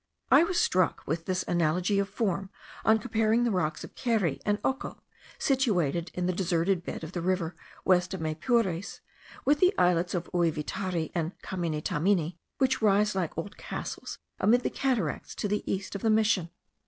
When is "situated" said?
5.37-6.09